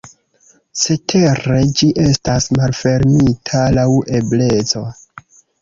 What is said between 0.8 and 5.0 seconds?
Cetere ĝi estas malfermita laŭ ebleco.